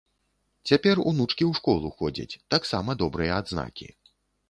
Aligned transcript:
Цяпер 0.71 1.01
унучкі 1.11 1.43
ў 1.49 1.59
школу 1.59 1.93
ходзяць, 2.01 2.39
таксама 2.57 2.99
добрыя 3.07 3.41
адзнакі. 3.41 3.87